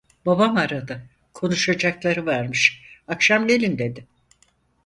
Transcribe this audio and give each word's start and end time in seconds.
Babam 0.25 0.57
aradı, 0.57 1.03
konuşacakları 1.33 2.25
varmış, 2.25 2.81
akşam 3.07 3.47
gelin 3.47 3.77
dedi. 3.77 4.07